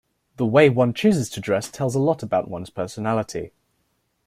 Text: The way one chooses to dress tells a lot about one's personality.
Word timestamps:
The 0.37 0.47
way 0.47 0.67
one 0.67 0.95
chooses 0.95 1.29
to 1.29 1.39
dress 1.39 1.69
tells 1.69 1.93
a 1.93 1.99
lot 1.99 2.23
about 2.23 2.49
one's 2.49 2.71
personality. 2.71 3.51